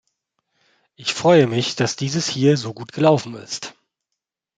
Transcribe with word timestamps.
Ich 0.95 1.13
freue 1.13 1.45
mich, 1.45 1.75
dass 1.75 1.95
dieses 1.95 2.27
hier 2.27 2.57
so 2.57 2.73
gut 2.73 2.91
gelaufen 2.91 3.35
ist! 3.35 3.75